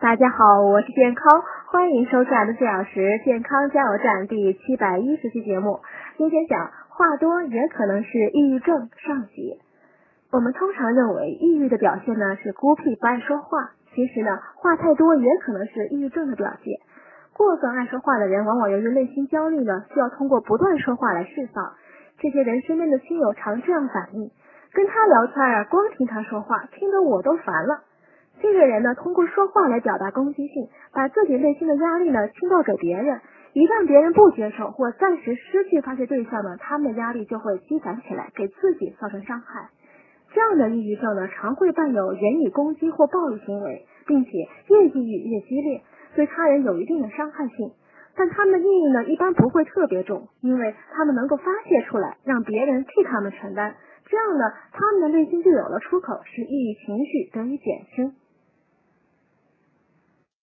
[0.00, 5.80] 大家好，我是健康，欢迎收看的四小时健康加油站第七百一十期节目。
[6.16, 9.58] 今天讲话多也可能是抑郁症上集。
[10.30, 16.78] 我们通常认为抑郁的表现呢是孤僻不爱说话，其实呢话太多也可能是抑郁症的表现。
[17.36, 21.72] 过分爱说话的人，往往由于内心焦虑呢，需要通过不断说话来释放。
[22.20, 24.30] 这些人身边的亲友常这样反映：
[24.72, 27.82] 跟他聊天啊，光听他说话，听得我都烦了。
[28.40, 33.20] 这个人呢，通过说话来表达攻击性，把自己内心的压力呢倾倒给别人。
[33.52, 39.70] 一旦别人不接受或暂时失去发泄对象呢，他们的压力就会积攒起来，给自己造成伤害。
[40.32, 44.30] 这样的抑郁症呢，常会伴有言语攻击或暴力行为，并且
[44.68, 45.82] 越抑郁越激烈，
[46.14, 47.72] 对他人有一定的伤害性。
[48.14, 53.74] 但他们的抑郁呢，一般不会特别重，因为他们能够发泄出来，让别人替他们承担。
[54.06, 58.12] 这样呢，他们的内心就有了出口，使抑郁情绪得以减轻。